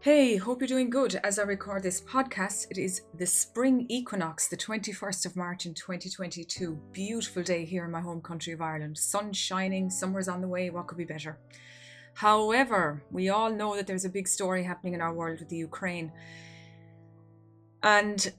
Hey, 0.00 0.36
hope 0.36 0.60
you're 0.60 0.68
doing 0.68 0.90
good. 0.90 1.16
As 1.24 1.40
I 1.40 1.42
record 1.42 1.82
this 1.82 2.00
podcast, 2.00 2.68
it 2.70 2.78
is 2.78 3.02
the 3.14 3.26
spring 3.26 3.84
equinox, 3.88 4.46
the 4.46 4.56
21st 4.56 5.26
of 5.26 5.34
March 5.34 5.66
in 5.66 5.74
2022. 5.74 6.78
Beautiful 6.92 7.42
day 7.42 7.64
here 7.64 7.84
in 7.84 7.90
my 7.90 8.00
home 8.00 8.20
country 8.20 8.52
of 8.52 8.60
Ireland. 8.60 8.96
Sun 8.96 9.32
shining, 9.32 9.90
summer's 9.90 10.28
on 10.28 10.40
the 10.40 10.46
way, 10.46 10.70
what 10.70 10.86
could 10.86 10.98
be 10.98 11.04
better? 11.04 11.40
However, 12.14 13.02
we 13.10 13.28
all 13.28 13.50
know 13.50 13.74
that 13.74 13.88
there's 13.88 14.04
a 14.04 14.08
big 14.08 14.28
story 14.28 14.62
happening 14.62 14.94
in 14.94 15.00
our 15.00 15.12
world 15.12 15.40
with 15.40 15.48
the 15.48 15.56
Ukraine. 15.56 16.12
And 17.82 18.32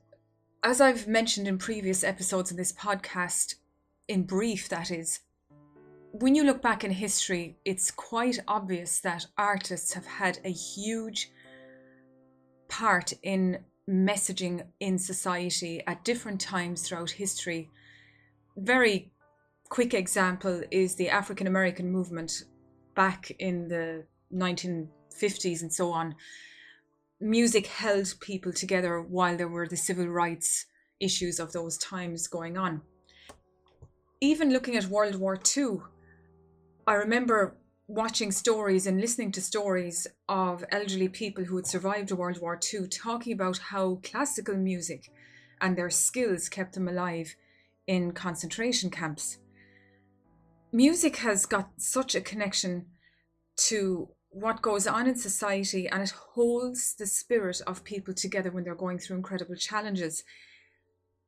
as 0.64 0.80
I've 0.80 1.10
mentioned 1.10 1.50
in 1.50 1.58
previous 1.58 2.06
episodes 2.06 2.52
of 2.52 2.58
this 2.58 2.72
podcast, 2.72 3.56
in 4.08 4.24
brief, 4.24 4.70
that 4.70 4.92
is, 4.92 5.20
when 6.12 6.36
you 6.36 6.46
look 6.46 6.62
back 6.62 6.86
in 6.86 6.92
history, 6.92 7.58
it's 7.66 7.92
quite 7.92 8.40
obvious 8.48 9.02
that 9.02 9.28
artists 9.38 9.92
have 9.92 10.06
had 10.06 10.40
a 10.46 10.52
huge 10.52 11.34
part 12.80 13.12
in 13.24 13.60
messaging 13.90 14.64
in 14.80 14.98
society 14.98 15.84
at 15.86 16.06
different 16.06 16.40
times 16.40 16.82
throughout 16.82 17.10
history. 17.10 17.70
Very 18.56 19.12
quick 19.68 19.94
example 19.94 20.62
is 20.72 20.96
the 20.96 21.10
African 21.10 21.46
American 21.46 21.92
movement 21.92 22.32
back 22.96 23.32
in 23.40 23.68
the 23.68 24.06
1950s 24.34 25.62
and 25.62 25.74
so 25.74 25.92
on. 25.92 26.16
Music 27.20 27.68
held 27.68 28.14
people 28.22 28.54
together 28.54 29.02
while 29.02 29.36
there 29.36 29.50
were 29.50 29.68
the 29.68 29.76
civil 29.76 30.08
rights 30.08 30.66
issues 31.02 31.38
of 31.38 31.52
those 31.52 31.78
times 31.78 32.28
going 32.28 32.58
on. 32.58 32.82
Even 34.22 34.54
looking 34.54 34.78
at 34.78 34.86
World 34.86 35.16
War 35.16 35.38
II, 35.58 35.80
I 36.88 36.94
remember 36.94 37.58
watching 37.90 38.32
stories 38.32 38.86
and 38.86 39.02
listening 39.02 39.32
to 39.32 39.42
stories 39.42 40.06
of 40.30 40.64
elderly 40.72 41.10
people 41.10 41.44
who 41.44 41.56
had 41.56 41.66
survived 41.66 42.12
World 42.12 42.40
War 42.40 42.58
II 42.72 42.88
talking 42.88 43.34
about 43.34 43.58
how 43.58 44.00
classical 44.04 44.56
music 44.56 45.12
and 45.60 45.76
their 45.76 45.90
skills 45.90 46.50
kept 46.50 46.76
them 46.76 46.88
alive 46.88 47.36
in 47.88 48.12
concentration 48.12 48.92
camps. 48.92 49.40
Music 50.72 51.18
has 51.18 51.48
got 51.48 51.72
such 51.78 52.14
a 52.14 52.22
connection 52.22 52.86
to 53.56 54.10
what 54.30 54.62
goes 54.62 54.86
on 54.86 55.08
in 55.08 55.16
society 55.16 55.90
and 55.90 56.04
it 56.04 56.12
holds 56.36 56.94
the 56.94 57.08
spirit 57.08 57.60
of 57.66 57.84
people 57.84 58.14
together 58.14 58.52
when 58.52 58.64
they're 58.64 58.76
going 58.76 59.00
through 59.00 59.18
incredible 59.18 59.56
challenges. 59.56 60.24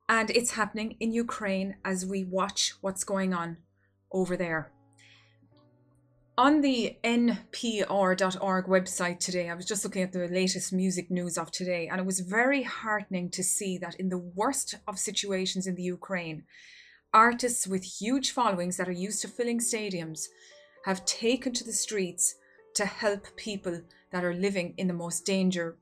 And 0.07 0.29
it's 0.29 0.51
happening 0.51 0.95
in 0.99 1.11
Ukraine 1.11 1.77
as 1.83 2.05
we 2.05 2.23
watch 2.23 2.75
what's 2.81 3.03
going 3.03 3.33
on 3.33 3.57
over 4.11 4.37
there 4.37 4.71
on 6.37 6.61
the 6.61 6.97
npr.org 7.03 8.65
website 8.65 9.19
today, 9.19 9.49
I 9.49 9.53
was 9.53 9.65
just 9.65 9.83
looking 9.83 10.01
at 10.01 10.13
the 10.13 10.27
latest 10.27 10.71
music 10.71 11.11
news 11.11 11.37
of 11.37 11.51
today, 11.51 11.87
and 11.87 11.99
it 11.99 12.05
was 12.05 12.21
very 12.21 12.63
heartening 12.63 13.29
to 13.31 13.43
see 13.43 13.77
that 13.79 13.95
in 13.95 14.09
the 14.09 14.17
worst 14.17 14.75
of 14.87 14.97
situations 14.97 15.67
in 15.67 15.75
the 15.75 15.83
Ukraine, 15.83 16.43
artists 17.13 17.67
with 17.67 17.83
huge 17.83 18.31
followings 18.31 18.77
that 18.77 18.87
are 18.87 18.93
used 18.93 19.21
to 19.21 19.27
filling 19.27 19.59
stadiums 19.59 20.27
have 20.85 21.05
taken 21.05 21.53
to 21.53 21.63
the 21.63 21.73
streets 21.73 22.35
to 22.75 22.85
help 22.85 23.35
people 23.35 23.81
that 24.11 24.23
are 24.23 24.33
living 24.33 24.73
in 24.77 24.87
the 24.87 24.93
most 24.93 25.25
danger 25.25 25.77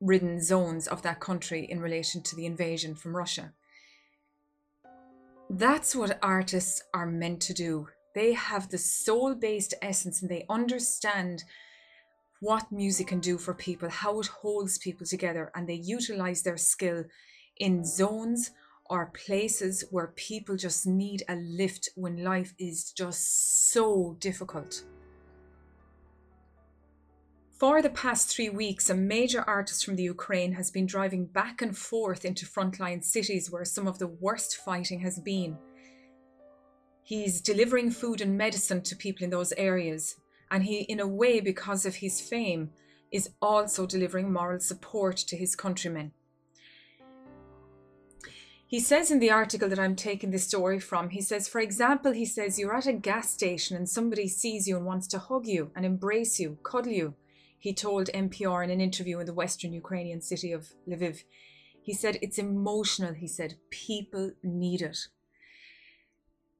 ridden 0.00 0.42
zones 0.42 0.86
of 0.86 1.02
that 1.02 1.20
country 1.20 1.64
in 1.64 1.80
relation 1.80 2.22
to 2.22 2.36
the 2.36 2.46
invasion 2.46 2.94
from 2.94 3.16
Russia. 3.16 3.52
That's 5.48 5.94
what 5.96 6.18
artists 6.22 6.82
are 6.92 7.06
meant 7.06 7.40
to 7.42 7.54
do 7.54 7.88
they 8.18 8.32
have 8.32 8.68
the 8.68 8.78
soul 8.78 9.34
based 9.34 9.74
essence 9.80 10.20
and 10.20 10.30
they 10.30 10.44
understand 10.50 11.44
what 12.40 12.72
music 12.72 13.06
can 13.06 13.20
do 13.20 13.38
for 13.38 13.54
people, 13.54 13.88
how 13.88 14.18
it 14.18 14.26
holds 14.26 14.76
people 14.78 15.06
together, 15.06 15.52
and 15.54 15.68
they 15.68 15.74
utilize 15.74 16.42
their 16.42 16.56
skill 16.56 17.04
in 17.58 17.84
zones 17.84 18.50
or 18.86 19.12
places 19.26 19.84
where 19.90 20.12
people 20.16 20.56
just 20.56 20.84
need 20.86 21.22
a 21.28 21.36
lift 21.36 21.90
when 21.94 22.24
life 22.24 22.54
is 22.58 22.90
just 22.92 23.70
so 23.70 24.16
difficult. 24.18 24.82
For 27.58 27.82
the 27.82 27.90
past 27.90 28.34
three 28.34 28.50
weeks, 28.50 28.88
a 28.88 28.94
major 28.94 29.42
artist 29.42 29.84
from 29.84 29.96
the 29.96 30.04
Ukraine 30.04 30.52
has 30.52 30.70
been 30.70 30.86
driving 30.86 31.26
back 31.26 31.60
and 31.60 31.76
forth 31.76 32.24
into 32.24 32.46
frontline 32.46 33.04
cities 33.04 33.50
where 33.50 33.64
some 33.64 33.86
of 33.86 33.98
the 33.98 34.06
worst 34.06 34.56
fighting 34.56 35.00
has 35.00 35.20
been. 35.20 35.58
He's 37.08 37.40
delivering 37.40 37.90
food 37.90 38.20
and 38.20 38.36
medicine 38.36 38.82
to 38.82 38.94
people 38.94 39.24
in 39.24 39.30
those 39.30 39.52
areas. 39.52 40.16
And 40.50 40.64
he, 40.64 40.80
in 40.80 41.00
a 41.00 41.06
way, 41.06 41.40
because 41.40 41.86
of 41.86 41.94
his 41.94 42.20
fame, 42.20 42.68
is 43.10 43.30
also 43.40 43.86
delivering 43.86 44.30
moral 44.30 44.60
support 44.60 45.16
to 45.16 45.34
his 45.34 45.56
countrymen. 45.56 46.12
He 48.66 48.78
says 48.78 49.10
in 49.10 49.20
the 49.20 49.30
article 49.30 49.70
that 49.70 49.78
I'm 49.78 49.96
taking 49.96 50.32
this 50.32 50.46
story 50.46 50.78
from, 50.78 51.08
he 51.08 51.22
says, 51.22 51.48
for 51.48 51.62
example, 51.62 52.12
he 52.12 52.26
says, 52.26 52.58
you're 52.58 52.76
at 52.76 52.86
a 52.86 52.92
gas 52.92 53.30
station 53.30 53.74
and 53.74 53.88
somebody 53.88 54.28
sees 54.28 54.68
you 54.68 54.76
and 54.76 54.84
wants 54.84 55.06
to 55.06 55.18
hug 55.18 55.46
you 55.46 55.70
and 55.74 55.86
embrace 55.86 56.38
you, 56.38 56.58
cuddle 56.62 56.92
you. 56.92 57.14
He 57.58 57.72
told 57.72 58.10
NPR 58.12 58.62
in 58.62 58.68
an 58.68 58.82
interview 58.82 59.18
in 59.18 59.24
the 59.24 59.32
western 59.32 59.72
Ukrainian 59.72 60.20
city 60.20 60.52
of 60.52 60.74
Lviv. 60.86 61.22
He 61.80 61.94
said, 61.94 62.18
it's 62.20 62.36
emotional. 62.36 63.14
He 63.14 63.28
said, 63.28 63.54
people 63.70 64.32
need 64.42 64.82
it 64.82 65.08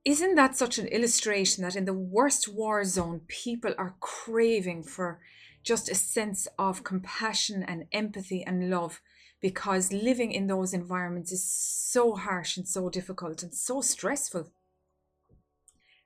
isn't 0.05 0.37
that 0.37 0.57
such 0.57 0.79
an 0.79 0.87
illustration 0.89 1.65
that 1.65 1.77
in 1.77 1.85
the 1.85 1.95
worst 1.95 2.49
war 2.49 2.85
zone, 2.85 3.23
people 3.29 3.75
are 3.77 3.97
craving 4.01 4.83
for 4.85 5.21
just 5.63 5.91
a 5.91 5.95
sense 5.95 6.49
of 6.59 6.85
compassion 6.85 7.63
and 7.63 7.87
empathy 7.93 8.43
and 8.45 8.71
love 8.71 9.01
because 9.41 9.93
living 9.93 10.33
in 10.33 10.47
those 10.47 10.73
environments 10.73 11.33
is 11.33 11.51
so 11.51 12.15
harsh 12.15 12.57
and 12.57 12.67
so 12.67 12.89
difficult 12.89 13.43
and 13.43 13.55
so 13.55 13.81
stressful. 13.81 14.51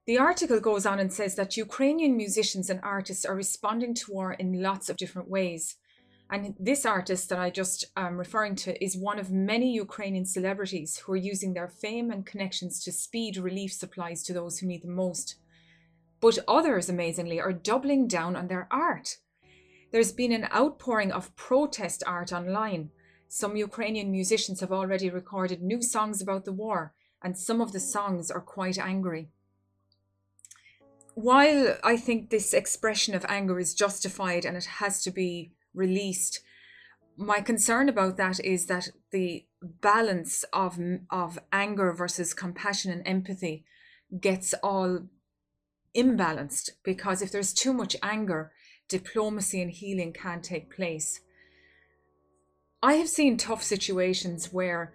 The 0.07 0.19
article 0.19 0.59
goes 0.59 0.85
on 0.85 0.99
and 0.99 1.13
says 1.13 1.37
that 1.37 1.57
Ukrainian 1.57 2.17
musicians 2.17 2.69
and 2.69 2.81
artists 2.83 3.25
are 3.25 3.37
responding 3.37 3.95
to 3.95 4.13
war 4.13 4.33
in 4.33 4.61
lots 4.61 4.89
of 4.89 4.97
different 4.97 5.31
ways. 5.31 5.77
And 6.33 6.57
this 6.59 6.87
artist 6.87 7.29
that 7.29 7.39
I 7.39 7.51
just 7.51 7.85
um, 7.95 8.17
referring 8.17 8.57
to 8.57 8.83
is 8.83 8.97
one 8.97 9.19
of 9.19 9.31
many 9.31 9.75
Ukrainian 9.75 10.25
celebrities 10.25 10.97
who 10.97 11.13
are 11.13 11.27
using 11.33 11.53
their 11.53 11.69
fame 11.69 12.11
and 12.11 12.25
connections 12.25 12.83
to 12.85 12.91
speed 12.91 13.37
relief 13.37 13.71
supplies 13.75 14.23
to 14.23 14.33
those 14.33 14.59
who 14.59 14.67
need 14.67 14.83
them 14.83 14.95
most. 14.95 15.37
But 16.23 16.39
others, 16.49 16.89
amazingly, 16.89 17.39
are 17.39 17.53
doubling 17.53 18.09
down 18.09 18.35
on 18.35 18.49
their 18.49 18.67
art. 18.71 19.19
There's 19.91 20.13
been 20.13 20.33
an 20.33 20.49
outpouring 20.55 21.13
of 21.13 21.37
protest 21.37 22.03
art 22.07 22.33
online. 22.33 22.89
Some 23.29 23.55
Ukrainian 23.55 24.11
musicians 24.11 24.61
have 24.61 24.73
already 24.73 25.11
recorded 25.11 25.61
new 25.61 25.83
songs 25.83 26.23
about 26.23 26.47
the 26.47 26.53
war, 26.53 26.95
and 27.23 27.37
some 27.37 27.61
of 27.61 27.73
the 27.73 27.81
songs 27.81 28.31
are 28.31 28.41
quite 28.41 28.79
angry. 28.79 29.29
While 31.15 31.77
I 31.85 31.99
think 31.99 32.31
this 32.31 32.55
expression 32.55 33.15
of 33.15 33.27
anger 33.29 33.59
is 33.59 33.75
justified 33.75 34.47
and 34.47 34.57
it 34.57 34.65
has 34.65 35.03
to 35.03 35.11
be 35.11 35.53
released. 35.75 36.41
My 37.17 37.41
concern 37.41 37.89
about 37.89 38.17
that 38.17 38.41
is 38.41 38.67
that 38.67 38.89
the 39.11 39.47
balance 39.63 40.45
of 40.53 40.79
of 41.11 41.39
anger 41.53 41.93
versus 41.93 42.35
compassion 42.35 42.91
and 42.91 43.07
empathy 43.07 43.65
gets 44.21 44.55
all 44.63 45.01
imbalanced 45.97 46.71
because 46.83 47.23
if 47.23 47.31
there's 47.31 47.53
too 47.53 47.73
much 47.73 47.97
anger, 48.03 48.51
diplomacy 48.89 49.61
and 49.61 49.71
healing 49.71 50.13
can't 50.13 50.43
take 50.43 50.75
place. 50.75 51.21
I 52.83 52.95
have 52.95 53.09
seen 53.09 53.37
tough 53.37 53.63
situations 53.63 54.53
where 54.53 54.93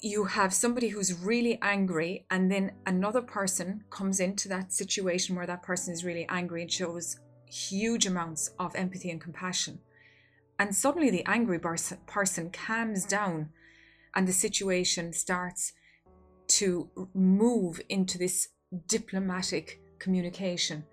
you 0.00 0.24
have 0.24 0.52
somebody 0.52 0.88
who's 0.88 1.18
really 1.18 1.58
angry 1.62 2.26
and 2.30 2.50
then 2.50 2.72
another 2.86 3.22
person 3.22 3.84
comes 3.90 4.20
into 4.20 4.48
that 4.48 4.72
situation 4.72 5.34
where 5.36 5.46
that 5.46 5.62
person 5.62 5.92
is 5.92 6.04
really 6.04 6.26
angry 6.28 6.62
and 6.62 6.72
shows 6.72 7.18
huge 7.54 8.06
amounts 8.06 8.50
of 8.58 8.74
empathy 8.74 9.10
and 9.10 9.20
compassion. 9.20 9.78
And 10.58 10.74
suddenly 10.74 11.10
the 11.10 11.24
angry 11.26 11.58
person 11.58 12.50
calms 12.50 13.04
down 13.04 13.50
and 14.14 14.26
the 14.26 14.32
situation 14.32 15.12
starts 15.12 15.72
to 16.46 16.90
move 17.14 17.80
into 17.88 18.18
this 18.18 18.48
diplomatic 18.86 19.80
communication 19.98 20.84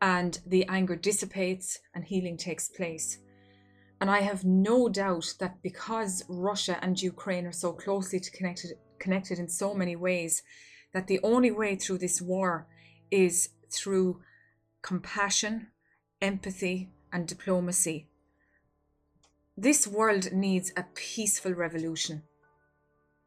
and 0.00 0.38
the 0.46 0.64
anger 0.68 0.96
dissipates 0.96 1.78
and 1.94 2.04
healing 2.04 2.36
takes 2.36 2.68
place. 2.68 3.18
And 4.00 4.10
I 4.10 4.20
have 4.20 4.44
no 4.44 4.88
doubt 4.88 5.34
that 5.40 5.60
because 5.62 6.24
Russia 6.28 6.78
and 6.80 7.00
Ukraine 7.02 7.46
are 7.46 7.52
so 7.52 7.72
closely 7.72 8.20
connected, 8.20 8.72
connected 9.00 9.38
in 9.40 9.48
so 9.48 9.74
many 9.74 9.96
ways, 9.96 10.42
that 10.94 11.08
the 11.08 11.20
only 11.22 11.50
way 11.50 11.74
through 11.74 11.98
this 11.98 12.22
war 12.22 12.68
is 13.10 13.50
through 13.70 14.20
compassion, 14.82 15.66
empathy, 16.20 16.90
and 17.12 17.26
diplomacy. 17.26 18.06
This 19.56 19.86
world 19.86 20.32
needs 20.32 20.72
a 20.76 20.84
peaceful 20.94 21.52
revolution. 21.52 22.22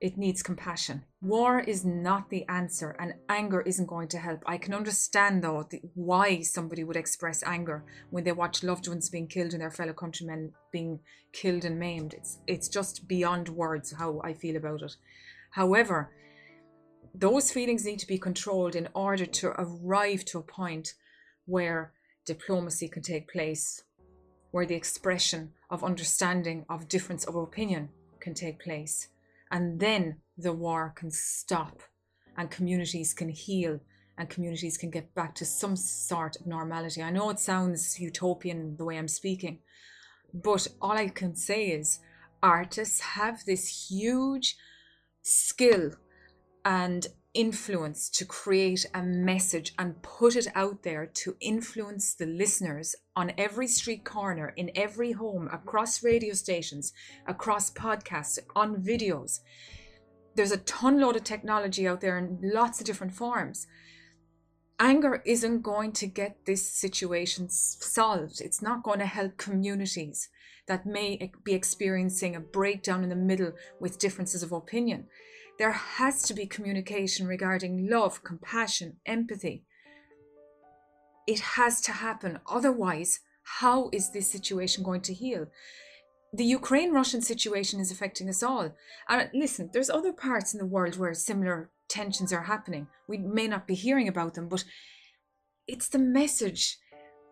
it 0.01 0.17
needs 0.17 0.41
compassion. 0.41 1.03
War 1.21 1.59
is 1.59 1.85
not 1.85 2.31
the 2.31 2.43
answer, 2.49 2.95
and 2.99 3.13
anger 3.29 3.61
isn't 3.61 3.85
going 3.85 4.07
to 4.09 4.17
help. 4.17 4.41
I 4.47 4.57
can 4.57 4.73
understand, 4.73 5.43
though, 5.43 5.67
the, 5.69 5.79
why 5.93 6.41
somebody 6.41 6.83
would 6.83 6.97
express 6.97 7.43
anger 7.43 7.83
when 8.09 8.23
they 8.23 8.31
watch 8.31 8.63
loved 8.63 8.87
ones 8.87 9.11
being 9.11 9.27
killed 9.27 9.53
and 9.53 9.61
their 9.61 9.69
fellow 9.69 9.93
countrymen 9.93 10.53
being 10.71 10.99
killed 11.33 11.63
and 11.65 11.79
maimed. 11.79 12.15
It's 12.15 12.39
it's 12.47 12.67
just 12.67 13.07
beyond 13.07 13.49
words 13.49 13.93
how 13.93 14.19
I 14.23 14.33
feel 14.33 14.55
about 14.55 14.81
it. 14.81 14.95
However, 15.51 16.09
those 17.13 17.51
feelings 17.51 17.85
need 17.85 17.99
to 17.99 18.07
be 18.07 18.17
controlled 18.17 18.75
in 18.75 18.89
order 18.95 19.27
to 19.27 19.49
arrive 19.49 20.25
to 20.25 20.39
a 20.39 20.43
point 20.43 20.95
where 21.45 21.93
diplomacy 22.25 22.87
can 22.87 23.01
take 23.01 23.31
place, 23.31 23.83
where 24.51 24.65
the 24.65 24.75
expression 24.75 25.51
of 25.69 25.83
understanding 25.83 26.65
of 26.69 26.87
difference 26.87 27.25
of 27.25 27.35
opinion 27.35 27.89
can 28.19 28.33
take 28.33 28.61
place 28.61 29.07
and 29.51 29.79
then 29.79 30.17
the 30.37 30.53
war 30.53 30.93
can 30.95 31.11
stop 31.11 31.81
and 32.37 32.49
communities 32.49 33.13
can 33.13 33.29
heal 33.29 33.79
and 34.17 34.29
communities 34.29 34.77
can 34.77 34.89
get 34.89 35.13
back 35.13 35.35
to 35.35 35.45
some 35.45 35.75
sort 35.75 36.37
of 36.39 36.47
normality. 36.47 37.01
I 37.01 37.11
know 37.11 37.29
it 37.29 37.39
sounds 37.39 37.99
utopian 37.99 38.77
the 38.77 38.85
way 38.85 38.97
I'm 38.97 39.07
speaking, 39.07 39.59
but 40.33 40.67
all 40.81 40.91
I 40.91 41.09
can 41.09 41.35
say 41.35 41.67
is 41.67 41.99
artists 42.41 42.99
have 43.01 43.43
this 43.45 43.89
huge 43.89 44.55
skill 45.21 45.91
and 46.63 47.07
influence 47.33 48.09
to 48.09 48.25
create 48.25 48.85
a 48.93 49.01
message 49.01 49.73
and 49.77 50.01
put 50.01 50.35
it 50.35 50.47
out 50.55 50.83
there 50.83 51.05
to 51.05 51.35
influence 51.39 52.13
the 52.13 52.25
listeners 52.25 52.95
on 53.15 53.31
every 53.37 53.67
street 53.67 54.03
corner, 54.03 54.53
in 54.57 54.71
every 54.75 55.13
home, 55.13 55.49
across 55.51 56.03
radio 56.03 56.33
stations, 56.33 56.93
across 57.27 57.71
podcasts, 57.71 58.39
on 58.55 58.83
videos. 58.83 59.39
There's 60.35 60.51
a 60.51 60.57
ton 60.57 60.99
load 60.99 61.15
of 61.15 61.23
technology 61.23 61.87
out 61.87 62.01
there 62.01 62.17
in 62.17 62.39
lots 62.41 62.79
of 62.79 62.85
different 62.85 63.13
forms. 63.13 63.67
Anger 64.79 65.21
isn't 65.25 65.61
going 65.61 65.91
to 65.93 66.07
get 66.07 66.45
this 66.45 66.65
situation 66.65 67.49
solved. 67.49 68.41
It's 68.41 68.61
not 68.61 68.83
going 68.83 68.99
to 68.99 69.05
help 69.05 69.37
communities 69.37 70.29
that 70.67 70.85
may 70.85 71.31
be 71.43 71.53
experiencing 71.53 72.35
a 72.35 72.39
breakdown 72.39 73.03
in 73.03 73.09
the 73.09 73.15
middle 73.15 73.51
with 73.79 73.99
differences 73.99 74.41
of 74.41 74.51
opinion. 74.51 75.07
There 75.61 75.73
has 75.73 76.23
to 76.23 76.33
be 76.33 76.47
communication 76.47 77.27
regarding 77.27 77.87
love, 77.87 78.23
compassion, 78.23 78.97
empathy. 79.05 79.63
It 81.27 81.39
has 81.39 81.81
to 81.81 81.91
happen. 81.91 82.39
Otherwise, 82.49 83.19
how 83.43 83.91
is 83.93 84.09
this 84.09 84.27
situation 84.27 84.83
going 84.83 85.01
to 85.01 85.13
heal? 85.13 85.45
The 86.33 86.45
Ukraine 86.45 86.91
Russian 86.93 87.21
situation 87.21 87.79
is 87.79 87.91
affecting 87.91 88.27
us 88.27 88.41
all. 88.41 88.73
And 89.07 89.29
listen, 89.35 89.69
there's 89.71 89.91
other 89.91 90.11
parts 90.11 90.51
in 90.51 90.57
the 90.57 90.65
world 90.65 90.97
where 90.97 91.13
similar 91.13 91.69
tensions 91.87 92.33
are 92.33 92.45
happening. 92.45 92.87
We 93.07 93.19
may 93.19 93.47
not 93.47 93.67
be 93.67 93.75
hearing 93.75 94.07
about 94.07 94.33
them, 94.33 94.47
but 94.47 94.63
it's 95.67 95.89
the 95.89 95.99
message, 95.99 96.79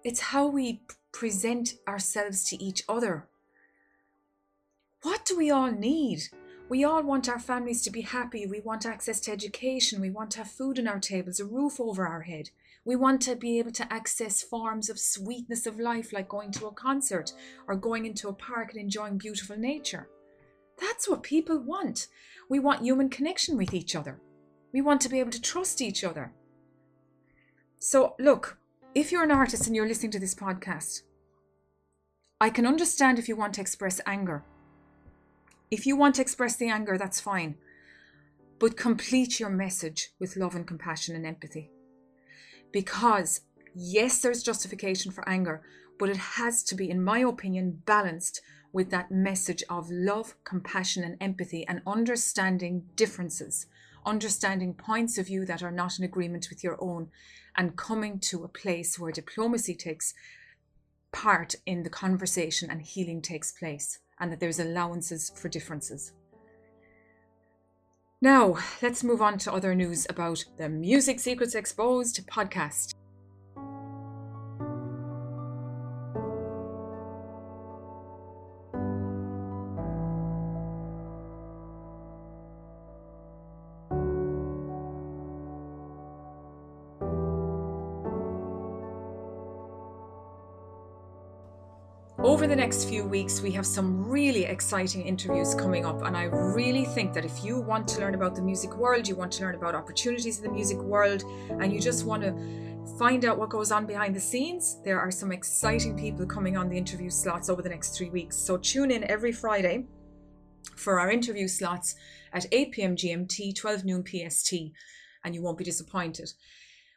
it's 0.03 0.19
how 0.19 0.45
we 0.45 0.83
present 1.11 1.73
ourselves 1.87 2.47
to 2.49 2.63
each 2.63 2.83
other. 2.87 3.27
What 5.01 5.25
do 5.25 5.35
we 5.35 5.49
all 5.49 5.71
need? 5.71 6.29
We 6.69 6.83
all 6.83 7.01
want 7.01 7.27
our 7.27 7.39
families 7.39 7.81
to 7.81 7.89
be 7.89 8.01
happy. 8.01 8.45
We 8.45 8.59
want 8.59 8.85
access 8.85 9.19
to 9.21 9.31
education. 9.31 9.99
We 9.99 10.11
want 10.11 10.29
to 10.31 10.37
have 10.37 10.51
food 10.51 10.77
on 10.77 10.87
our 10.87 10.99
tables, 10.99 11.39
a 11.39 11.45
roof 11.45 11.79
over 11.79 12.05
our 12.05 12.21
head. 12.21 12.51
We 12.85 12.95
want 12.95 13.23
to 13.23 13.35
be 13.35 13.57
able 13.57 13.71
to 13.71 13.91
access 13.91 14.43
forms 14.43 14.87
of 14.87 14.99
sweetness 14.99 15.65
of 15.65 15.79
life, 15.79 16.13
like 16.13 16.29
going 16.29 16.51
to 16.53 16.67
a 16.67 16.71
concert 16.71 17.33
or 17.67 17.75
going 17.75 18.05
into 18.05 18.29
a 18.29 18.33
park 18.33 18.69
and 18.71 18.79
enjoying 18.79 19.17
beautiful 19.17 19.57
nature. 19.57 20.09
That's 20.79 21.09
what 21.09 21.23
people 21.23 21.57
want. 21.57 22.07
We 22.49 22.59
want 22.59 22.83
human 22.83 23.09
connection 23.09 23.57
with 23.57 23.73
each 23.73 23.95
other. 23.95 24.21
We 24.71 24.81
want 24.81 25.01
to 25.01 25.09
be 25.09 25.19
able 25.19 25.31
to 25.31 25.41
trust 25.41 25.81
each 25.81 26.03
other. 26.03 26.33
So, 27.79 28.13
look, 28.19 28.59
if 28.93 29.11
you're 29.11 29.23
an 29.23 29.31
artist 29.31 29.65
and 29.65 29.75
you're 29.75 29.87
listening 29.87 30.11
to 30.11 30.19
this 30.19 30.35
podcast, 30.35 31.01
I 32.39 32.51
can 32.51 32.67
understand 32.67 33.17
if 33.17 33.27
you 33.27 33.35
want 33.35 33.55
to 33.55 33.61
express 33.61 33.99
anger 34.05 34.43
if 35.71 35.85
you 35.85 35.95
want 35.95 36.15
to 36.15 36.21
express 36.21 36.55
the 36.55 36.69
anger, 36.69 36.97
that's 36.97 37.19
fine. 37.19 37.55
But 38.59 38.75
complete 38.75 39.39
your 39.39 39.49
message 39.49 40.09
with 40.19 40.35
love 40.35 40.55
and 40.55 40.67
compassion 40.67 41.15
and 41.15 41.25
empathy. 41.25 41.71
Because, 42.71 43.41
yes, 43.75 44.21
there's 44.21 44.43
justification 44.43 45.11
for 45.11 45.27
anger, 45.29 45.61
but 45.97 46.09
it 46.09 46.17
has 46.17 46.63
to 46.63 46.75
be, 46.75 46.89
in 46.89 47.03
my 47.03 47.19
opinion, 47.19 47.81
balanced 47.85 48.41
with 48.71 48.89
that 48.91 49.11
message 49.11 49.63
of 49.69 49.89
love, 49.89 50.35
compassion, 50.43 51.03
and 51.03 51.17
empathy 51.21 51.65
and 51.67 51.81
understanding 51.87 52.83
differences, 52.95 53.65
understanding 54.05 54.73
points 54.73 55.17
of 55.17 55.27
view 55.27 55.45
that 55.45 55.63
are 55.63 55.71
not 55.71 55.97
in 55.97 56.05
agreement 56.05 56.47
with 56.49 56.63
your 56.63 56.77
own, 56.83 57.09
and 57.55 57.77
coming 57.77 58.19
to 58.19 58.43
a 58.43 58.47
place 58.47 58.99
where 58.99 59.11
diplomacy 59.11 59.75
takes 59.75 60.13
part 61.11 61.55
in 61.65 61.83
the 61.83 61.89
conversation 61.89 62.69
and 62.69 62.81
healing 62.81 63.21
takes 63.21 63.51
place 63.51 63.99
and 64.19 64.31
that 64.31 64.39
there's 64.39 64.59
allowances 64.59 65.31
for 65.35 65.49
differences. 65.49 66.13
Now, 68.21 68.57
let's 68.81 69.03
move 69.03 69.21
on 69.21 69.37
to 69.39 69.53
other 69.53 69.73
news 69.73 70.05
about 70.09 70.43
the 70.57 70.67
Music 70.67 71.19
Secrets 71.19 71.55
Exposed 71.55 72.27
podcast. 72.27 72.95
Over 92.21 92.47
the 92.47 92.55
next 92.55 92.89
few 92.89 93.05
weeks, 93.05 93.41
we 93.41 93.49
have 93.51 93.65
some 93.65 94.05
really 94.05 94.43
exciting 94.43 95.03
interviews 95.03 95.55
coming 95.55 95.85
up, 95.85 96.01
and 96.01 96.17
I 96.17 96.23
really 96.23 96.83
think 96.83 97.13
that 97.13 97.23
if 97.23 97.45
you 97.45 97.61
want 97.61 97.87
to 97.89 98.01
learn 98.01 98.13
about 98.13 98.35
the 98.35 98.41
music 98.41 98.75
world, 98.75 99.07
you 99.07 99.15
want 99.15 99.31
to 99.33 99.43
learn 99.43 99.55
about 99.55 99.73
opportunities 99.73 100.37
in 100.37 100.43
the 100.43 100.51
music 100.51 100.77
world, 100.79 101.23
and 101.49 101.71
you 101.71 101.79
just 101.79 102.05
want 102.05 102.23
to 102.23 102.33
find 102.97 103.23
out 103.23 103.37
what 103.37 103.47
goes 103.47 103.71
on 103.71 103.85
behind 103.85 104.13
the 104.13 104.19
scenes, 104.19 104.81
there 104.83 104.99
are 104.99 105.11
some 105.11 105.31
exciting 105.31 105.97
people 105.97 106.25
coming 106.25 106.57
on 106.57 106.67
the 106.67 106.77
interview 106.77 107.09
slots 107.09 107.49
over 107.49 107.61
the 107.61 107.69
next 107.69 107.97
three 107.97 108.09
weeks. 108.09 108.35
So 108.35 108.57
tune 108.57 108.91
in 108.91 109.09
every 109.09 109.31
Friday 109.31 109.85
for 110.75 110.99
our 110.99 111.09
interview 111.09 111.47
slots 111.47 111.95
at 112.33 112.45
8 112.51 112.71
pm 112.73 112.95
GMT, 112.97 113.55
12 113.55 113.85
noon 113.85 114.03
PST, 114.05 114.53
and 115.23 115.33
you 115.33 115.41
won't 115.41 115.57
be 115.57 115.63
disappointed. 115.63 116.33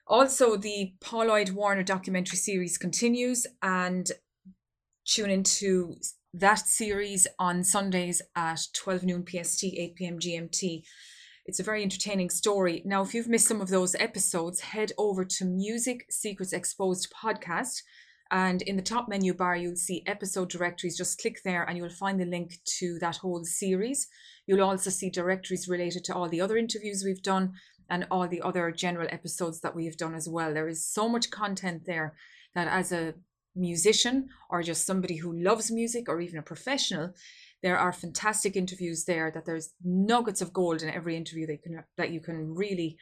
Also, 0.08 0.56
the 0.56 0.94
Paul 1.00 1.26
Lloyd 1.26 1.50
Warner 1.50 1.84
documentary 1.84 2.36
series 2.36 2.76
continues, 2.76 3.46
and 3.62 4.10
tune 5.04 5.30
into 5.30 5.96
that 6.34 6.60
series 6.60 7.26
on 7.38 7.62
Sundays 7.64 8.22
at 8.34 8.60
12 8.74 9.02
noon 9.02 9.24
PST, 9.26 9.64
8 9.64 9.94
pm 9.94 10.18
GMT. 10.18 10.82
It's 11.44 11.60
a 11.60 11.64
very 11.64 11.82
entertaining 11.82 12.30
story. 12.30 12.82
Now, 12.84 13.02
if 13.02 13.14
you've 13.14 13.28
missed 13.28 13.48
some 13.48 13.60
of 13.60 13.68
those 13.68 13.96
episodes, 13.96 14.60
head 14.60 14.92
over 14.96 15.24
to 15.24 15.44
Music 15.44 16.06
Secrets 16.08 16.52
Exposed 16.52 17.12
podcast. 17.12 17.82
And 18.30 18.62
in 18.62 18.76
the 18.76 18.82
top 18.82 19.08
menu 19.08 19.34
bar, 19.34 19.56
you'll 19.56 19.76
see 19.76 20.04
episode 20.06 20.48
directories. 20.48 20.96
Just 20.96 21.20
click 21.20 21.40
there 21.44 21.64
and 21.64 21.76
you'll 21.76 21.90
find 21.90 22.18
the 22.18 22.24
link 22.24 22.54
to 22.78 22.98
that 23.00 23.16
whole 23.16 23.44
series. 23.44 24.08
You'll 24.46 24.62
also 24.62 24.88
see 24.88 25.10
directories 25.10 25.68
related 25.68 26.04
to 26.04 26.14
all 26.14 26.28
the 26.28 26.40
other 26.40 26.56
interviews 26.56 27.02
we've 27.04 27.22
done 27.22 27.52
and 27.90 28.06
all 28.10 28.26
the 28.26 28.40
other 28.40 28.70
general 28.70 29.08
episodes 29.10 29.60
that 29.60 29.74
we've 29.74 29.98
done 29.98 30.14
as 30.14 30.28
well. 30.28 30.54
There 30.54 30.68
is 30.68 30.86
so 30.86 31.08
much 31.10 31.30
content 31.30 31.82
there 31.84 32.14
that 32.54 32.68
as 32.68 32.90
a 32.92 33.14
musician 33.54 34.28
or 34.50 34.62
just 34.62 34.86
somebody 34.86 35.16
who 35.16 35.32
loves 35.32 35.70
music 35.70 36.08
or 36.08 36.20
even 36.20 36.38
a 36.38 36.42
professional, 36.42 37.12
there 37.62 37.78
are 37.78 37.92
fantastic 37.92 38.56
interviews 38.56 39.04
there 39.04 39.30
that 39.30 39.46
there's 39.46 39.74
nuggets 39.84 40.40
of 40.40 40.52
gold 40.52 40.82
in 40.82 40.90
every 40.90 41.16
interview 41.16 41.46
that 41.46 41.52
you 41.52 41.58
can 41.62 41.84
that 41.96 42.10
you 42.10 42.20
can 42.20 42.54
really 42.54 42.96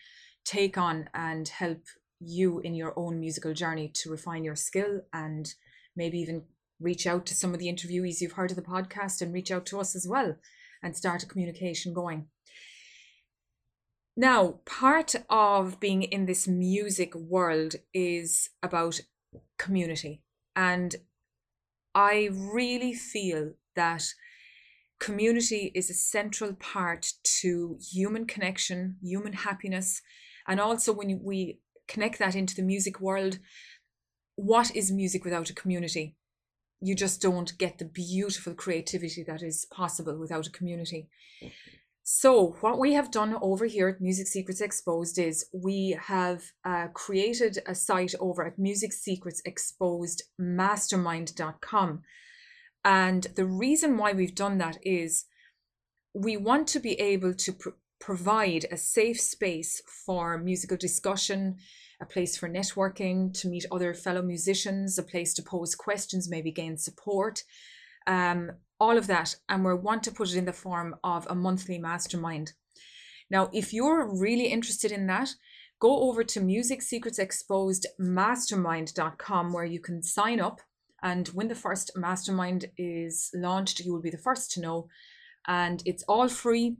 take 0.45 0.76
on 0.76 1.09
and 1.14 1.49
help 1.49 1.83
you 2.21 2.61
in 2.61 2.75
your 2.75 2.92
own 2.97 3.19
musical 3.19 3.54
journey 3.54 3.90
to 3.95 4.11
refine 4.11 4.45
your 4.45 4.57
skill 4.57 5.00
and 5.12 5.54
maybe 5.97 6.19
even 6.19 6.45
reach 6.78 7.07
out 7.07 7.26
to 7.26 7.35
some 7.35 7.52
of 7.52 7.59
the 7.59 7.73
interviewees 7.73 8.21
you've 8.21 8.33
heard 8.33 8.50
of 8.50 8.57
the 8.57 8.62
podcast 8.62 9.21
and 9.21 9.33
reach 9.33 9.50
out 9.50 9.66
to 9.66 9.80
us 9.80 9.95
as 9.95 10.07
well 10.09 10.37
and 10.83 10.97
start 10.97 11.23
a 11.23 11.26
communication 11.26 11.92
going. 11.92 12.26
Now, 14.16 14.61
part 14.66 15.14
of 15.28 15.80
being 15.80 16.02
in 16.02 16.26
this 16.26 16.49
music 16.49 17.14
world 17.14 17.76
is 17.95 18.50
about 18.62 19.00
community. 19.59 20.23
And 20.57 20.97
I 21.95 22.30
really 22.33 22.92
feel 22.92 23.52
that 23.76 24.04
community 24.99 25.73
is 25.75 25.90
a 25.90 25.95
central 25.95 26.54
part 26.54 27.12
to 27.40 27.78
human 27.80 28.26
connection, 28.26 28.97
human 29.02 29.33
happiness, 29.33 30.02
and 30.47 30.61
also 30.61 30.92
when 30.92 31.21
we 31.23 31.59
connect 31.88 32.19
that 32.19 32.35
into 32.35 32.54
the 32.54 32.62
music 32.62 33.00
world, 33.00 33.38
what 34.37 34.75
is 34.75 34.92
music 34.92 35.25
without 35.25 35.50
a 35.50 35.54
community? 35.54 36.16
You 36.80 36.95
just 36.95 37.21
don't 37.21 37.57
get 37.59 37.78
the 37.78 37.85
beautiful 37.85 38.54
creativity 38.54 39.23
that 39.25 39.42
is 39.42 39.66
possible 39.71 40.19
without 40.19 40.47
a 40.47 40.50
community. 40.50 41.09
So, 42.12 42.57
what 42.61 42.81
we 42.81 42.95
have 42.95 43.12
done 43.12 43.37
over 43.40 43.67
here 43.67 43.87
at 43.87 44.00
Music 44.00 44.26
Secrets 44.26 44.61
Exposed 44.61 45.17
is 45.17 45.47
we 45.55 45.97
have 46.02 46.43
uh, 46.64 46.88
created 46.88 47.61
a 47.69 47.75
site 47.76 48.17
over 48.19 48.45
at 48.45 48.59
Music 48.59 48.93
Secrets 48.93 49.40
Exposed 49.45 50.25
Mastermind.com. 50.37 52.02
And 52.85 53.29
the 53.37 53.45
reason 53.45 53.97
why 53.97 54.12
we've 54.12 54.35
done 54.35 54.59
that 54.59 54.79
is 54.83 55.26
we 56.12 56.37
want 56.37 56.67
to 56.71 56.81
be 56.81 57.00
able 57.00 57.33
to 57.33 57.52
pr- 57.52 57.69
provide 58.00 58.67
a 58.73 58.76
safe 58.76 59.21
space 59.21 59.81
for 60.05 60.37
musical 60.37 60.76
discussion, 60.76 61.59
a 62.02 62.07
place 62.07 62.37
for 62.37 62.49
networking, 62.49 63.33
to 63.35 63.47
meet 63.47 63.67
other 63.71 63.95
fellow 63.95 64.23
musicians, 64.23 64.99
a 64.99 65.05
place 65.05 65.33
to 65.35 65.45
pose 65.45 65.76
questions, 65.76 66.29
maybe 66.29 66.50
gain 66.50 66.76
support, 66.76 67.45
um, 68.07 68.52
all 68.78 68.97
of 68.97 69.07
that. 69.07 69.35
And 69.49 69.64
we 69.64 69.75
want 69.75 70.02
to 70.04 70.12
put 70.12 70.30
it 70.30 70.37
in 70.37 70.45
the 70.45 70.52
form 70.52 70.97
of 71.04 71.26
a 71.28 71.35
monthly 71.35 71.78
mastermind. 71.78 72.52
Now, 73.30 73.50
if 73.52 73.73
you're 73.73 74.09
really 74.12 74.47
interested 74.47 74.90
in 74.90 75.07
that, 75.07 75.30
go 75.80 76.09
over 76.09 76.25
to 76.25 76.40
Music 76.40 76.83
Secrets 76.83 77.19
Exposed 77.19 77.87
Mastermind.com 77.99 79.52
where 79.52 79.64
you 79.64 79.80
can 79.80 80.02
sign 80.02 80.40
up. 80.40 80.61
And 81.02 81.28
when 81.28 81.49
the 81.49 81.54
first 81.54 81.92
mastermind 81.97 82.66
is 82.76 83.30
launched, 83.35 83.80
you 83.80 83.92
will 83.92 84.02
be 84.02 84.11
the 84.11 84.19
first 84.19 84.50
to 84.52 84.61
know. 84.61 84.88
And 85.47 85.83
it's 85.87 86.02
all 86.04 86.28
free 86.28 86.76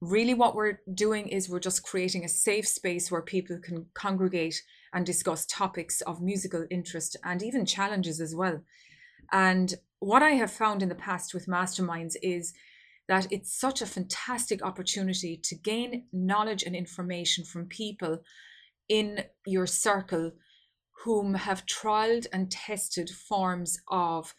really 0.00 0.34
what 0.34 0.54
we're 0.54 0.78
doing 0.94 1.28
is 1.28 1.48
we're 1.48 1.58
just 1.58 1.82
creating 1.82 2.24
a 2.24 2.28
safe 2.28 2.66
space 2.66 3.10
where 3.10 3.22
people 3.22 3.58
can 3.62 3.86
congregate 3.94 4.62
and 4.92 5.04
discuss 5.04 5.46
topics 5.46 6.00
of 6.02 6.22
musical 6.22 6.66
interest 6.70 7.16
and 7.24 7.42
even 7.42 7.66
challenges 7.66 8.20
as 8.20 8.34
well. 8.34 8.62
And 9.32 9.74
what 10.00 10.22
I 10.22 10.30
have 10.30 10.50
found 10.50 10.82
in 10.82 10.88
the 10.88 10.94
past 10.94 11.34
with 11.34 11.46
masterminds 11.46 12.14
is 12.22 12.54
that 13.08 13.26
it's 13.30 13.58
such 13.58 13.80
a 13.80 13.86
fantastic 13.86 14.62
opportunity 14.62 15.40
to 15.44 15.54
gain 15.54 16.04
knowledge 16.12 16.62
and 16.62 16.76
information 16.76 17.44
from 17.44 17.66
people 17.66 18.18
in 18.88 19.24
your 19.46 19.66
circle 19.66 20.32
whom 21.04 21.34
have 21.34 21.66
trialed 21.66 22.26
and 22.32 22.50
tested 22.50 23.10
forms 23.10 23.78
of 23.88 24.34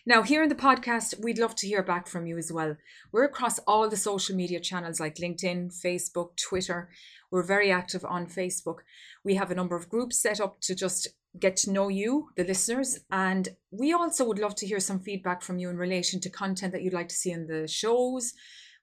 Now, 0.09 0.23
here 0.23 0.43
in 0.43 0.49
the 0.49 0.55
podcast, 0.55 1.23
we'd 1.23 1.37
love 1.37 1.55
to 1.57 1.67
hear 1.67 1.83
back 1.83 2.07
from 2.07 2.27
you 2.27 2.39
as 2.39 2.51
well. 2.51 2.79
We're 3.13 3.27
across 3.27 3.59
all 3.67 3.91
the 3.91 3.97
social 3.99 4.35
media 4.35 4.59
channels 4.59 4.99
like 4.99 5.17
LinkedIn, 5.17 5.71
Facebook, 5.85 6.35
Twitter. 6.37 6.89
We're 7.31 7.43
very 7.43 7.71
active 7.71 8.07
on 8.07 8.27
Facebook. 8.27 8.77
We 9.23 9.35
have 9.35 9.51
a 9.51 9.55
number 9.55 9.77
of 9.77 9.91
groups 9.91 10.19
set 10.19 10.41
up 10.41 10.63
to 10.63 10.75
just 10.75 11.09
get 11.39 11.57
to 11.57 11.73
know 11.73 11.89
you, 11.89 12.31
the 12.37 12.45
listeners, 12.45 13.01
and 13.11 13.51
we 13.71 13.93
also 13.93 14.25
would 14.25 14.39
love 14.39 14.55
to 14.55 14.67
hear 14.67 14.81
some 14.81 14.99
feedback 14.99 15.43
from 15.43 15.59
you 15.59 15.69
in 15.69 15.77
relation 15.77 16.21
to 16.21 16.31
content 16.31 16.73
that 16.73 16.81
you'd 16.81 16.95
like 16.95 17.09
to 17.09 17.15
see 17.15 17.31
in 17.31 17.47
the 17.47 17.69
shows, 17.69 18.33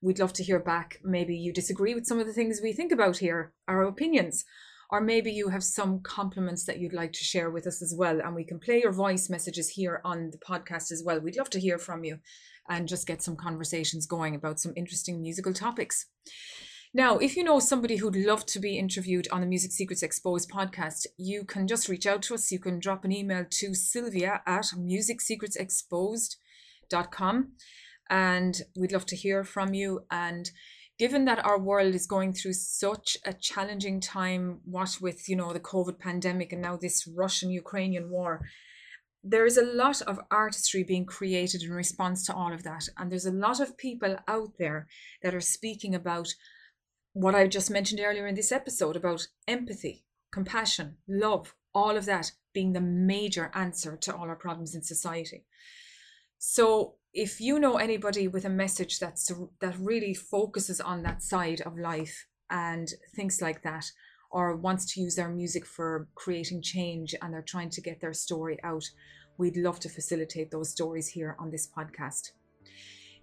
We'd 0.05 0.19
love 0.19 0.33
to 0.33 0.43
hear 0.43 0.59
back. 0.59 0.99
Maybe 1.03 1.35
you 1.35 1.51
disagree 1.51 1.95
with 1.95 2.05
some 2.05 2.19
of 2.19 2.27
the 2.27 2.33
things 2.33 2.59
we 2.61 2.73
think 2.73 2.91
about 2.91 3.17
here, 3.17 3.53
our 3.67 3.83
opinions, 3.83 4.45
or 4.95 5.01
maybe 5.01 5.29
you 5.29 5.49
have 5.49 5.65
some 5.65 5.99
compliments 5.99 6.63
that 6.63 6.79
you'd 6.79 6.93
like 6.93 7.11
to 7.11 7.25
share 7.25 7.49
with 7.49 7.67
us 7.67 7.81
as 7.81 7.93
well. 7.93 8.21
And 8.21 8.33
we 8.33 8.45
can 8.45 8.59
play 8.59 8.79
your 8.79 8.93
voice 8.93 9.29
messages 9.29 9.67
here 9.67 9.99
on 10.05 10.31
the 10.31 10.37
podcast 10.37 10.89
as 10.89 11.03
well. 11.05 11.19
We'd 11.19 11.35
love 11.35 11.49
to 11.49 11.59
hear 11.59 11.77
from 11.77 12.05
you 12.05 12.19
and 12.69 12.87
just 12.87 13.05
get 13.05 13.21
some 13.21 13.35
conversations 13.35 14.05
going 14.05 14.35
about 14.35 14.61
some 14.61 14.71
interesting 14.77 15.21
musical 15.21 15.51
topics. 15.51 16.05
Now, 16.93 17.17
if 17.17 17.35
you 17.35 17.43
know 17.43 17.59
somebody 17.59 17.97
who'd 17.97 18.15
love 18.15 18.45
to 18.45 18.57
be 18.57 18.79
interviewed 18.79 19.27
on 19.33 19.41
the 19.41 19.47
Music 19.47 19.73
Secrets 19.73 20.01
Exposed 20.01 20.49
podcast, 20.49 21.07
you 21.17 21.43
can 21.43 21.67
just 21.67 21.89
reach 21.89 22.05
out 22.05 22.21
to 22.21 22.35
us. 22.35 22.53
You 22.53 22.59
can 22.59 22.79
drop 22.79 23.03
an 23.03 23.11
email 23.11 23.43
to 23.49 23.75
sylvia 23.75 24.43
at 24.47 24.67
musicsecretsexposed.com 24.77 27.51
and 28.09 28.61
we'd 28.77 28.93
love 28.93 29.05
to 29.07 29.17
hear 29.17 29.43
from 29.43 29.73
you. 29.73 30.05
And 30.09 30.49
given 30.97 31.25
that 31.25 31.43
our 31.45 31.59
world 31.59 31.93
is 31.93 32.07
going 32.07 32.33
through 32.33 32.53
such 32.53 33.17
a 33.25 33.33
challenging 33.33 33.99
time, 33.99 34.61
what 34.65 34.97
with 35.01 35.27
you 35.27 35.35
know 35.35 35.53
the 35.53 35.59
COVID 35.59 35.99
pandemic 35.99 36.53
and 36.53 36.61
now 36.61 36.77
this 36.77 37.07
Russian 37.07 37.49
Ukrainian 37.49 38.09
war, 38.09 38.41
there 39.23 39.45
is 39.45 39.57
a 39.57 39.65
lot 39.65 40.01
of 40.03 40.19
artistry 40.31 40.83
being 40.83 41.05
created 41.05 41.63
in 41.63 41.71
response 41.71 42.25
to 42.25 42.33
all 42.33 42.53
of 42.53 42.63
that, 42.63 42.87
and 42.97 43.11
there's 43.11 43.25
a 43.25 43.31
lot 43.31 43.59
of 43.59 43.77
people 43.77 44.17
out 44.27 44.53
there 44.59 44.87
that 45.21 45.35
are 45.35 45.41
speaking 45.41 45.95
about 45.95 46.29
what 47.13 47.35
I 47.35 47.47
just 47.47 47.71
mentioned 47.71 48.01
earlier 48.03 48.27
in 48.27 48.35
this 48.35 48.51
episode 48.51 48.95
about 48.95 49.27
empathy, 49.47 50.05
compassion, 50.31 50.97
love, 51.07 51.55
all 51.73 51.97
of 51.97 52.05
that 52.05 52.31
being 52.53 52.73
the 52.73 52.81
major 52.81 53.51
answer 53.53 53.97
to 53.97 54.15
all 54.15 54.27
our 54.27 54.35
problems 54.35 54.75
in 54.75 54.81
society. 54.81 55.45
So 56.37 56.95
if 57.15 57.39
you 57.39 57.57
know 57.57 57.77
anybody 57.77 58.27
with 58.27 58.43
a 58.43 58.49
message 58.49 58.99
that's 58.99 59.31
that 59.61 59.79
really 59.79 60.13
focuses 60.13 60.81
on 60.81 61.01
that 61.01 61.23
side 61.23 61.61
of 61.61 61.79
life 61.79 62.27
and 62.51 62.89
things 63.15 63.41
like 63.41 63.63
that 63.63 63.89
or 64.29 64.57
wants 64.57 64.93
to 64.93 64.99
use 64.99 65.15
their 65.15 65.29
music 65.29 65.65
for 65.65 66.09
creating 66.13 66.61
change 66.61 67.15
and 67.21 67.33
they're 67.33 67.41
trying 67.41 67.69
to 67.69 67.81
get 67.81 68.01
their 68.01 68.13
story 68.13 68.59
out 68.63 68.83
we'd 69.37 69.55
love 69.55 69.79
to 69.79 69.89
facilitate 69.89 70.51
those 70.51 70.69
stories 70.69 71.07
here 71.07 71.35
on 71.39 71.51
this 71.51 71.67
podcast. 71.67 72.31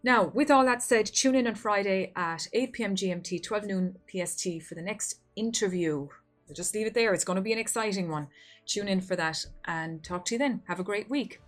Now 0.03 0.33
with 0.35 0.51
all 0.51 0.65
that 0.65 0.83
said 0.83 1.05
tune 1.05 1.35
in 1.35 1.47
on 1.47 1.55
friday 1.55 2.13
at 2.17 2.49
8 2.55 2.73
p.m 2.73 2.97
gmt 2.97 3.43
12 3.43 3.65
noon 3.67 3.97
pst 4.07 4.63
for 4.63 4.75
the 4.75 4.83
next 4.83 5.21
interview. 5.37 6.09
Just 6.55 6.75
leave 6.75 6.87
it 6.87 6.95
there. 6.95 7.15
It's 7.15 7.25
going 7.25 7.37
to 7.37 7.43
be 7.43 7.53
an 7.53 7.59
exciting 7.59 8.11
one. 8.11 8.29
Tune 8.67 8.89
in 8.89 9.01
for 9.01 9.17
that 9.17 9.47
and 9.67 10.03
talk 10.03 10.25
to 10.27 10.35
you 10.35 10.39
then. 10.39 10.63
Have 10.67 10.81
a 10.81 10.85
great 10.85 11.09
week 11.09 11.41